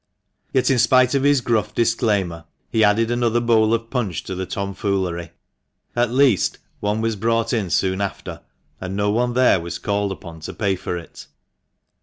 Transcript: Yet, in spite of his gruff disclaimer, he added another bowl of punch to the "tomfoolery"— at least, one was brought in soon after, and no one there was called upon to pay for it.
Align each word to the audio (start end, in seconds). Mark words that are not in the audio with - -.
Yet, 0.51 0.71
in 0.71 0.79
spite 0.79 1.13
of 1.13 1.21
his 1.21 1.41
gruff 1.41 1.75
disclaimer, 1.75 2.45
he 2.71 2.83
added 2.83 3.11
another 3.11 3.39
bowl 3.39 3.71
of 3.71 3.91
punch 3.91 4.23
to 4.23 4.33
the 4.33 4.47
"tomfoolery"— 4.47 5.29
at 5.95 6.09
least, 6.09 6.57
one 6.79 7.01
was 7.01 7.15
brought 7.15 7.53
in 7.53 7.69
soon 7.69 8.01
after, 8.01 8.41
and 8.79 8.95
no 8.95 9.11
one 9.11 9.33
there 9.33 9.59
was 9.59 9.77
called 9.77 10.11
upon 10.11 10.39
to 10.39 10.55
pay 10.55 10.75
for 10.75 10.97
it. 10.97 11.27